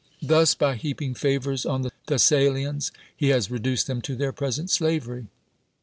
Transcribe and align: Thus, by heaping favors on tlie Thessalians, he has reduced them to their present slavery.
Thus, 0.23 0.55
by 0.55 0.77
heaping 0.77 1.13
favors 1.13 1.63
on 1.63 1.83
tlie 1.83 1.91
Thessalians, 2.07 2.89
he 3.15 3.27
has 3.29 3.51
reduced 3.51 3.85
them 3.85 4.01
to 4.01 4.15
their 4.15 4.33
present 4.33 4.71
slavery. 4.71 5.27